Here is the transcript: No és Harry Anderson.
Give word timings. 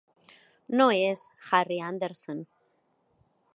No 0.79 0.87
és 1.09 1.21
Harry 1.51 1.79
Anderson. 1.91 2.43